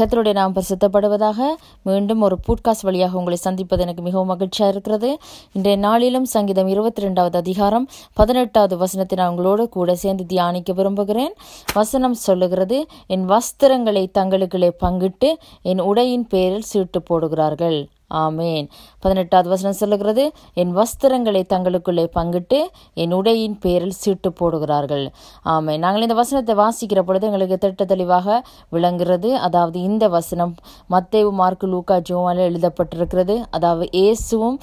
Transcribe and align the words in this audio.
கத்தருடைய 0.00 0.32
நாம் 0.32 0.54
பரிசுத்தப்படுவதாக 0.54 1.38
மீண்டும் 1.82 2.20
ஒரு 2.20 2.36
பூட்காஸ்ட் 2.46 2.82
வழியாக 2.82 3.18
உங்களை 3.18 3.36
சந்திப்பது 3.36 3.82
எனக்கு 3.82 4.02
மிகவும் 4.02 4.26
மகிழ்ச்சியாக 4.26 4.72
இருக்கிறது. 4.72 5.18
இன்றைய 5.52 5.78
நாளிலும் 5.78 6.24
சங்கீதம் 6.24 6.68
இருபத்தி 6.68 7.02
ரெண்டாவது 7.02 7.36
அதிகாரம் 7.36 7.88
பதினெட்டாவது 8.14 8.76
வசனத்தை 8.76 9.18
நான் 9.18 9.28
உங்களோடு 9.28 9.68
கூட 9.68 9.94
சேர்ந்து 9.94 10.26
தியானிக்க 10.26 10.72
விரும்புகிறேன். 10.72 11.34
வசனம் 11.74 12.14
சொல்லுகிறது 12.14 12.86
என் 13.06 13.28
வஸ்திரங்களை 13.28 14.06
தங்களுக்குள்ளே 14.18 14.70
பங்கிட்டு 14.80 15.30
என் 15.62 15.80
உடையின் 15.80 16.26
பேரில் 16.26 16.68
சீட்டு 16.72 17.02
போடுகிறார்கள். 17.10 17.88
ஆமேன். 18.12 18.68
பதினெட்டாவது 19.00 19.48
வசனம் 19.48 19.76
சொல்லுகிறது 19.76 20.32
என் 20.54 20.76
வஸ்திரங்களை 20.76 21.42
தங்களுக்குள்ளே 21.48 22.06
பங்கிட்டு 22.14 22.66
என் 22.94 23.12
உடையின் 23.12 23.58
பேரில் 23.58 23.90
சீட்டு 23.90 24.30
போடுகிறார்கள். 24.30 25.08
ஆமே 25.44 25.78
நாங்கள் 25.78 26.02
இந்த 26.02 26.14
வசனத்தை 26.14 26.54
வாசிக்கிற 26.54 27.00
பொழுது 27.02 27.26
எங்களுக்கு 27.26 27.58
திட்ட 27.58 27.84
தெளிவாக 27.84 28.44
விளங்குகிறது. 28.68 29.36
அதாவது 29.36 29.80
இந்த 29.80 30.08
வசனம் 30.08 30.54
மத்தேவு 30.90 31.30
மார்க்கு 31.30 31.66
லூக்கா 31.66 31.96
ஜோவால் 31.96 32.38
எழுதப்பட்டிருக்கிறது. 32.38 33.44
அதாவது 33.50 33.88
இயேசுவும் 33.90 34.60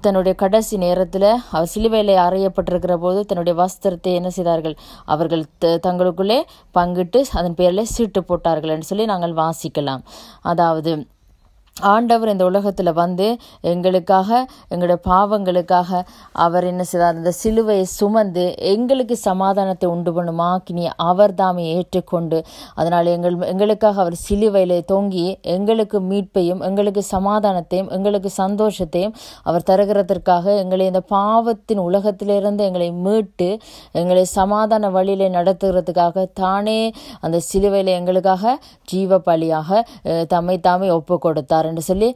தன்னுடைய 0.00 0.36
கடைசி 0.36 0.76
நேரத்தில் 0.76 1.36
அவர் 1.52 1.66
சிலுவையில் 1.66 2.14
அறையப்பட்டிருக்கிற 2.14 2.96
போது 2.96 3.24
தன்னுடைய 3.24 3.64
வஸ்திரத்தை 3.64 4.14
என்ன 4.14 4.30
செய்தார்கள்? 4.30 4.76
அவர்கள் 5.04 5.44
த- 5.58 5.80
தங்களுக்குள்ளே 5.86 6.42
பங்கிட்டு 6.74 7.22
அதன் 7.32 7.54
பேரில் 7.54 7.84
சீட்டு 7.84 8.24
போட்டார்கள் 8.24 8.70
என்று 8.70 8.82
சொல்லி 8.82 9.04
நாங்கள் 9.04 9.32
வாசிக்கலாம். 9.32 10.02
அதாவது 10.42 11.06
ஆண்டவர் 11.92 12.32
இந்த 12.32 12.44
உலகத்தில் 12.44 12.92
வந்து 12.92 13.26
எங்களுக்காக 13.72 14.28
எங்களுடைய 14.72 14.98
பாவங்களுக்காக 15.08 15.90
அவர் 16.32 16.64
என்ன 16.64 16.82
செய்தார்? 16.90 17.18
இந்த 17.20 17.32
சிலுவையை 17.42 17.86
சுமந்து 17.98 18.44
எங்களுக்கு 18.72 19.16
சமாதானத்தை 19.28 19.88
உண்டு 19.94 20.12
பண்ணும்? 20.12 20.42
ஆக்கினி 20.50 20.84
அவர் 21.08 21.34
தாமே 21.34 21.64
ஏற்றுக்கொண்டு 21.76 22.38
அதனால் 22.76 23.12
எங்கள் 23.16 23.36
எங்களுக்காக 23.52 24.00
அவர் 24.04 24.16
சிலுவையில் 24.26 24.76
தொங்கி 24.92 25.26
எங்களுக்கு 25.56 26.00
மீட்பையும் 26.10 26.62
எங்களுக்கு 26.68 27.04
சமாதானத்தையும் 27.12 27.90
எங்களுக்கு 27.98 28.32
சந்தோஷத்தையும் 28.42 29.14
அவர் 29.44 29.68
தருகிறதற்காக 29.70 30.56
எங்களை 30.62 30.86
இந்த 30.86 31.02
பாவத்தின் 31.14 31.82
உலகத்திலிருந்து 31.88 32.64
எங்களை 32.68 32.90
மீட்டு 33.06 33.50
எங்களை 33.92 34.24
சமாதான 34.34 34.90
வழியில் 34.90 35.34
நடத்துகிறதுக்காக 35.38 36.26
தானே 36.32 36.78
அந்த 37.20 37.38
சிலுவையில் 37.40 37.92
எங்களுக்காக 37.98 38.56
ஜீவ 38.84 39.18
பலியாக 39.18 39.82
தம்மை 40.28 40.56
தாமே 40.60 40.88
ஒப்பு 40.90 41.18
கொடுத்தார் 41.18 41.67
என்று 41.70 41.82
சொல்லி 41.88 42.08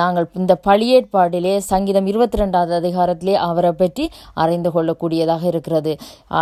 நாங்கள் 0.00 0.26
இந்த 0.40 0.54
பழியேற்பாடிலே 0.68 1.54
சங்கீதம் 1.70 2.08
இருபத்தி 2.12 2.40
ரெண்டாவது 2.42 2.74
அதிகாரத்திலே 2.80 3.34
அவரை 3.48 3.72
பற்றி 3.72 4.04
அறிந்து 4.42 4.70
கொள்ளக்கூடியதாக 4.74 5.42
இருக்கிறது. 5.52 5.92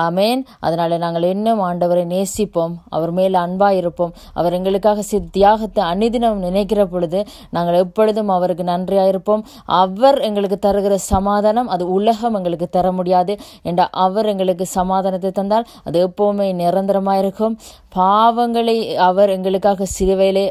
ஆமேன். 0.04 0.42
அதனால் 0.66 0.94
நாங்கள் 1.04 1.28
இன்னும் 1.34 1.62
ஆண்டவரை 1.68 2.04
நேசிப்போம். 2.14 2.74
அவர் 2.96 3.12
மேல் 3.18 3.36
அன்பாக 3.44 3.80
இருப்போம் 3.82 4.12
அவர் 4.38 4.56
எங்களுக்காக 4.58 5.02
சி 5.10 5.18
தியாகத்தை 5.36 5.82
அனுதினம் 5.92 6.42
நினைக்கிற 6.46 6.80
பொழுது 6.86 7.20
நாங்கள் 7.50 7.80
எப்பொழுதும் 7.84 8.30
அவருக்கு 8.36 8.64
நன்றியாக 8.72 9.12
இருப்போம் 9.12 9.42
அவர் 9.80 10.18
எங்களுக்கு 10.28 10.58
தருகிற 10.66 10.94
சமாதானம் 11.12 11.70
அது 11.76 11.84
உலகம் 11.96 12.36
எங்களுக்கு 12.38 12.68
தர 12.68 12.86
முடியாது 12.92 13.34
என்ற 13.62 13.82
அவர் 14.04 14.30
எங்களுக்கு 14.32 14.66
சமாதானத்தை 14.78 15.32
தந்தால் 15.32 15.68
அது 15.84 15.98
எப்போவுமே 16.08 16.48
நிரந்தரமாக 16.62 17.22
இருக்கும் 17.24 17.56
பாவங்களை 17.96 18.76
அவர் 19.00 19.30
எங்களுக்காக 19.36 19.86
சிலுவையிலே 19.96 20.46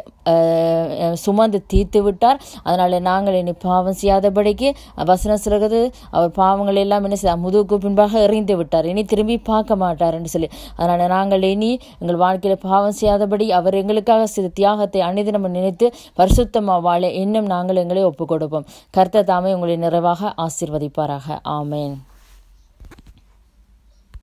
சுமந்து 1.24 1.60
தீர்த்து 1.68 2.00
விட்டார். 2.08 2.40
அதனால 2.68 3.00
நாங்கள் 3.10 3.38
இனி 3.42 3.54
பாவம் 3.68 3.98
செய்யாதபடிக்கு 4.02 4.70
வசனம் 5.12 5.44
சொல்கிறது 5.46 5.82
அவர் 6.16 6.32
பாவங்களை 6.42 6.82
எல்லாம் 6.86 7.06
என்ன 7.08 7.20
செய்ய 7.22 7.36
முதுகுக்கு 7.46 7.78
பின்பாக 7.86 8.24
எறிந்து 8.28 8.56
விட்டார். 8.62 8.90
இனி 8.94 9.04
திரும்பி 9.14 9.38
பார்க்க 9.52 9.82
மாட்டார் 9.84 10.18
என்று 10.20 10.34
சொல்லி. 10.36 10.50
அதனால 10.80 11.08
நாங்கள் 11.16 11.46
இனி 11.54 11.72
எங்கள் 12.02 12.22
வாழ்க்கையில 12.26 12.58
பாவம் 12.68 12.98
செய்யாதபடி 13.00 13.48
அவர் 13.60 13.80
எங்களுக்காக 13.82 14.28
சிறு 14.36 14.52
தியாகத்தை 14.60 15.02
அணிதினம் 15.10 15.48
நினைத்து 15.58 15.88
பரிசுத்தமாக 16.22 16.86
வாழ 16.88 17.04
இன்னும் 17.24 17.52
நாங்கள் 17.54 17.82
எங்களை 17.84 18.04
ஒப்புக் 18.10 18.32
கொடுப்போம் 18.34 18.68
கர்த்த 18.98 19.26
தாமே 19.32 19.54
உங்களை 19.58 19.78
நிறைவாக 19.86 20.34
ஆசீர்வதிப்பாராக. 20.46 21.38
ஆமேன். 21.60 21.96